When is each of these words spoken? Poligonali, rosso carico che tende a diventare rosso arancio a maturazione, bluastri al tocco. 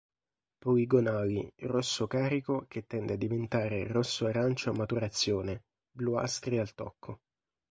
Poligonali, 0.57 1.47
rosso 1.57 2.07
carico 2.07 2.65
che 2.67 2.87
tende 2.87 3.13
a 3.13 3.17
diventare 3.17 3.85
rosso 3.85 4.25
arancio 4.25 4.71
a 4.71 4.73
maturazione, 4.73 5.61
bluastri 5.91 6.57
al 6.57 6.73
tocco. 6.73 7.19